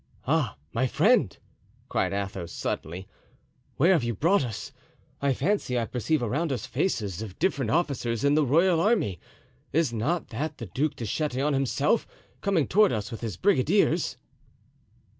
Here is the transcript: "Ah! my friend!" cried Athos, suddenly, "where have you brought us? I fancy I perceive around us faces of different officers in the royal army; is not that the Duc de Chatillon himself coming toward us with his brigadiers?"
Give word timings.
"Ah! 0.25 0.55
my 0.73 0.87
friend!" 0.87 1.37
cried 1.87 2.11
Athos, 2.11 2.51
suddenly, 2.51 3.07
"where 3.77 3.93
have 3.93 4.03
you 4.03 4.15
brought 4.15 4.43
us? 4.43 4.71
I 5.21 5.31
fancy 5.35 5.77
I 5.77 5.85
perceive 5.85 6.23
around 6.23 6.51
us 6.51 6.65
faces 6.65 7.21
of 7.21 7.37
different 7.37 7.69
officers 7.69 8.23
in 8.23 8.33
the 8.33 8.43
royal 8.43 8.81
army; 8.81 9.19
is 9.71 9.93
not 9.93 10.29
that 10.29 10.57
the 10.57 10.65
Duc 10.65 10.95
de 10.95 11.05
Chatillon 11.05 11.53
himself 11.53 12.07
coming 12.41 12.65
toward 12.67 12.91
us 12.91 13.11
with 13.11 13.21
his 13.21 13.37
brigadiers?" 13.37 14.17